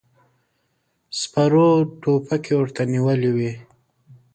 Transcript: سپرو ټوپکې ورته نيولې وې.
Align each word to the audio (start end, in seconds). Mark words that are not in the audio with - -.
سپرو 1.19 1.69
ټوپکې 2.01 2.53
ورته 2.57 2.81
نيولې 2.93 3.31
وې. 3.35 3.51